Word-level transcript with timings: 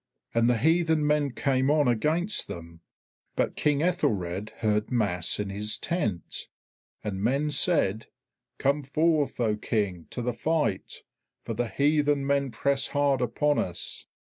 And 0.33 0.49
the 0.49 0.57
heathen 0.57 1.05
men 1.05 1.29
came 1.29 1.69
on 1.69 1.87
against 1.87 2.47
them. 2.47 2.81
But 3.35 3.55
King 3.55 3.83
Aethelred 3.83 4.49
heard 4.61 4.89
mass 4.89 5.39
in 5.39 5.51
his 5.51 5.77
tent. 5.77 6.47
And 7.03 7.21
men 7.23 7.51
said, 7.51 8.07
"Come 8.57 8.81
forth, 8.81 9.39
O 9.39 9.55
King, 9.55 10.07
to 10.09 10.23
the 10.23 10.33
fight, 10.33 11.03
for 11.43 11.53
the 11.53 11.67
heathen 11.67 12.25
men 12.25 12.49
press 12.49 12.87
hard 12.87 13.21
upon 13.21 13.59
us." 13.59 14.07